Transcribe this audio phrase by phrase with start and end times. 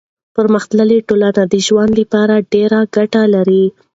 [0.35, 3.65] پرمختللي ټولنې د ژوند لپاره ډېر ګټې لري.